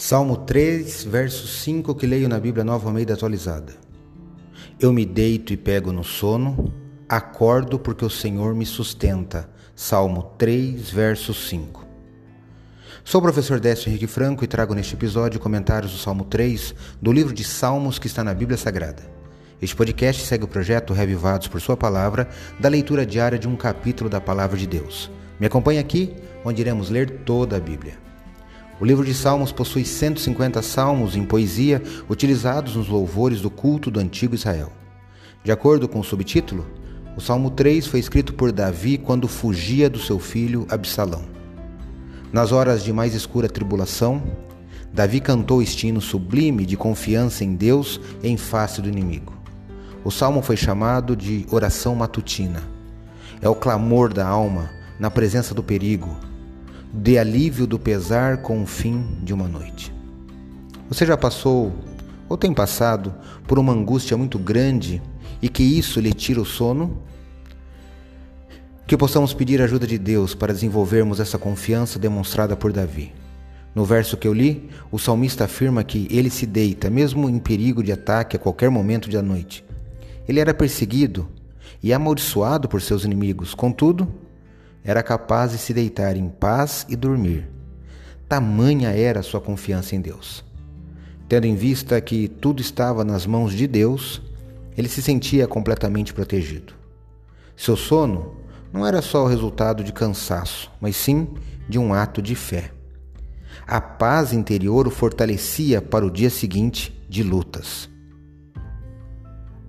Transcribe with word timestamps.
Salmo 0.00 0.36
3, 0.36 1.02
verso 1.06 1.48
5 1.48 1.92
que 1.96 2.06
leio 2.06 2.28
na 2.28 2.38
Bíblia 2.38 2.62
Nova 2.62 2.88
Almeida 2.88 3.14
atualizada. 3.14 3.72
Eu 4.78 4.92
me 4.92 5.04
deito 5.04 5.52
e 5.52 5.56
pego 5.56 5.92
no 5.92 6.04
sono, 6.04 6.72
acordo 7.08 7.80
porque 7.80 8.04
o 8.04 8.08
Senhor 8.08 8.54
me 8.54 8.64
sustenta. 8.64 9.50
Salmo 9.74 10.34
3, 10.38 10.88
verso 10.88 11.34
5. 11.34 11.84
Sou 13.02 13.18
o 13.18 13.22
professor 13.22 13.58
Décio 13.58 13.88
Henrique 13.88 14.06
Franco 14.06 14.44
e 14.44 14.46
trago 14.46 14.72
neste 14.72 14.94
episódio 14.94 15.40
comentários 15.40 15.90
do 15.90 15.98
Salmo 15.98 16.24
3 16.24 16.76
do 17.02 17.10
livro 17.10 17.34
de 17.34 17.42
Salmos 17.42 17.98
que 17.98 18.06
está 18.06 18.22
na 18.22 18.32
Bíblia 18.32 18.56
Sagrada. 18.56 19.02
Este 19.60 19.74
podcast 19.74 20.24
segue 20.24 20.44
o 20.44 20.48
projeto 20.48 20.92
Revivados 20.92 21.48
por 21.48 21.60
Sua 21.60 21.76
Palavra, 21.76 22.28
da 22.60 22.68
leitura 22.68 23.04
diária 23.04 23.36
de 23.36 23.48
um 23.48 23.56
capítulo 23.56 24.08
da 24.08 24.20
Palavra 24.20 24.56
de 24.56 24.68
Deus. 24.68 25.10
Me 25.40 25.48
acompanhe 25.48 25.80
aqui, 25.80 26.14
onde 26.44 26.60
iremos 26.60 26.88
ler 26.88 27.24
toda 27.24 27.56
a 27.56 27.60
Bíblia. 27.60 28.06
O 28.80 28.84
livro 28.84 29.04
de 29.04 29.12
Salmos 29.12 29.50
possui 29.50 29.84
150 29.84 30.62
salmos 30.62 31.16
em 31.16 31.24
poesia 31.24 31.82
utilizados 32.08 32.76
nos 32.76 32.88
louvores 32.88 33.40
do 33.40 33.50
culto 33.50 33.90
do 33.90 33.98
antigo 33.98 34.36
Israel. 34.36 34.72
De 35.42 35.50
acordo 35.50 35.88
com 35.88 35.98
o 35.98 36.04
subtítulo, 36.04 36.64
o 37.16 37.20
Salmo 37.20 37.50
3 37.50 37.88
foi 37.88 37.98
escrito 37.98 38.34
por 38.34 38.52
Davi 38.52 38.96
quando 38.96 39.26
fugia 39.26 39.90
do 39.90 39.98
seu 39.98 40.20
filho 40.20 40.64
Absalão. 40.70 41.24
Nas 42.32 42.52
horas 42.52 42.84
de 42.84 42.92
mais 42.92 43.16
escura 43.16 43.48
tribulação, 43.48 44.22
Davi 44.92 45.20
cantou 45.20 45.60
estino 45.60 46.00
sublime 46.00 46.64
de 46.64 46.76
confiança 46.76 47.42
em 47.42 47.56
Deus 47.56 48.00
em 48.22 48.36
face 48.36 48.80
do 48.80 48.88
inimigo. 48.88 49.32
O 50.04 50.10
salmo 50.12 50.40
foi 50.40 50.56
chamado 50.56 51.16
de 51.16 51.44
oração 51.50 51.96
matutina. 51.96 52.62
É 53.42 53.48
o 53.48 53.56
clamor 53.56 54.12
da 54.12 54.26
alma 54.26 54.70
na 55.00 55.10
presença 55.10 55.52
do 55.52 55.62
perigo, 55.64 56.16
de 56.92 57.18
alívio 57.18 57.66
do 57.66 57.78
pesar 57.78 58.38
com 58.38 58.62
o 58.62 58.66
fim 58.66 59.04
de 59.22 59.34
uma 59.34 59.46
noite. 59.46 59.92
Você 60.88 61.04
já 61.04 61.16
passou 61.16 61.72
ou 62.28 62.36
tem 62.36 62.52
passado 62.52 63.14
por 63.46 63.58
uma 63.58 63.72
angústia 63.72 64.16
muito 64.16 64.38
grande 64.38 65.02
e 65.40 65.48
que 65.48 65.62
isso 65.62 66.00
lhe 66.00 66.12
tira 66.12 66.40
o 66.40 66.44
sono? 66.44 66.98
Que 68.86 68.96
possamos 68.96 69.34
pedir 69.34 69.60
ajuda 69.60 69.86
de 69.86 69.98
Deus 69.98 70.34
para 70.34 70.52
desenvolvermos 70.52 71.20
essa 71.20 71.38
confiança 71.38 71.98
demonstrada 71.98 72.56
por 72.56 72.72
Davi. 72.72 73.12
No 73.74 73.84
verso 73.84 74.16
que 74.16 74.26
eu 74.26 74.32
li, 74.32 74.70
o 74.90 74.98
salmista 74.98 75.44
afirma 75.44 75.84
que 75.84 76.08
ele 76.10 76.30
se 76.30 76.46
deita, 76.46 76.88
mesmo 76.88 77.28
em 77.28 77.38
perigo 77.38 77.82
de 77.82 77.92
ataque 77.92 78.34
a 78.34 78.38
qualquer 78.38 78.70
momento 78.70 79.10
da 79.10 79.22
noite. 79.22 79.64
Ele 80.26 80.40
era 80.40 80.54
perseguido 80.54 81.28
e 81.82 81.92
amaldiçoado 81.92 82.68
por 82.68 82.80
seus 82.80 83.04
inimigos, 83.04 83.54
contudo, 83.54 84.08
era 84.84 85.02
capaz 85.02 85.52
de 85.52 85.58
se 85.58 85.74
deitar 85.74 86.16
em 86.16 86.28
paz 86.28 86.86
e 86.88 86.96
dormir. 86.96 87.48
Tamanha 88.28 88.90
era 88.90 89.22
sua 89.22 89.40
confiança 89.40 89.96
em 89.96 90.00
Deus. 90.00 90.44
Tendo 91.28 91.46
em 91.46 91.54
vista 91.54 92.00
que 92.00 92.28
tudo 92.28 92.60
estava 92.60 93.04
nas 93.04 93.26
mãos 93.26 93.52
de 93.52 93.66
Deus, 93.66 94.22
ele 94.76 94.88
se 94.88 95.02
sentia 95.02 95.46
completamente 95.46 96.14
protegido. 96.14 96.72
Seu 97.56 97.76
sono 97.76 98.36
não 98.72 98.86
era 98.86 99.02
só 99.02 99.24
o 99.24 99.28
resultado 99.28 99.82
de 99.82 99.92
cansaço, 99.92 100.70
mas 100.80 100.96
sim 100.96 101.28
de 101.68 101.78
um 101.78 101.92
ato 101.92 102.22
de 102.22 102.34
fé. 102.34 102.70
A 103.66 103.80
paz 103.80 104.32
interior 104.32 104.86
o 104.86 104.90
fortalecia 104.90 105.82
para 105.82 106.06
o 106.06 106.10
dia 106.10 106.30
seguinte 106.30 106.98
de 107.08 107.22
lutas. 107.22 107.88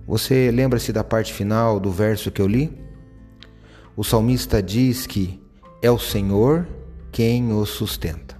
Você 0.06 0.50
lembra-se 0.50 0.92
da 0.92 1.04
parte 1.04 1.32
final 1.32 1.78
do 1.78 1.90
verso 1.90 2.30
que 2.30 2.40
eu 2.40 2.46
li? 2.46 2.72
O 3.96 4.04
salmista 4.04 4.62
diz 4.62 5.06
que 5.06 5.40
é 5.82 5.90
o 5.90 5.98
Senhor 5.98 6.66
quem 7.10 7.52
o 7.52 7.66
sustenta. 7.66 8.36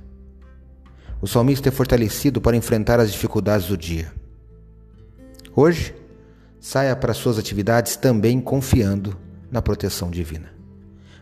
O 1.21 1.27
salmista 1.27 1.69
é 1.69 1.73
fortalecido 1.73 2.41
para 2.41 2.57
enfrentar 2.57 2.99
as 3.01 3.13
dificuldades 3.13 3.67
do 3.67 3.77
dia. 3.77 4.13
Hoje, 5.55 5.95
saia 6.61 6.95
para 6.95 7.13
suas 7.13 7.39
atividades 7.39 7.97
também 7.97 8.41
confiando 8.41 9.17
na 9.51 9.61
proteção 9.61 10.11
divina. 10.11 10.53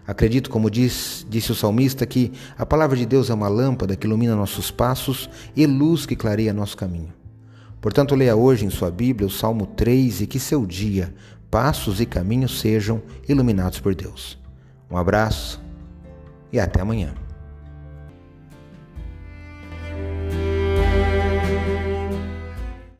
Acredito, 0.06 0.50
como 0.50 0.70
diz, 0.70 1.26
disse 1.28 1.52
o 1.52 1.54
salmista, 1.54 2.06
que 2.06 2.32
a 2.56 2.64
palavra 2.64 2.96
de 2.96 3.04
Deus 3.04 3.30
é 3.30 3.34
uma 3.34 3.48
lâmpada 3.48 3.96
que 3.96 4.06
ilumina 4.06 4.34
nossos 4.34 4.70
passos 4.70 5.28
e 5.54 5.66
luz 5.66 6.06
que 6.06 6.16
clareia 6.16 6.52
nosso 6.52 6.76
caminho. 6.76 7.12
Portanto, 7.80 8.14
leia 8.14 8.36
hoje 8.36 8.64
em 8.64 8.70
sua 8.70 8.90
Bíblia 8.90 9.26
o 9.26 9.30
Salmo 9.30 9.66
3 9.66 10.22
e 10.22 10.26
que 10.26 10.40
seu 10.40 10.66
dia 10.66 11.14
passos 11.50 12.00
e 12.00 12.06
caminhos 12.06 12.60
sejam 12.60 13.00
iluminados 13.28 13.80
por 13.80 13.94
Deus. 13.94 14.38
Um 14.90 14.96
abraço 14.96 15.62
e 16.52 16.58
até 16.58 16.80
amanhã. 16.80 17.14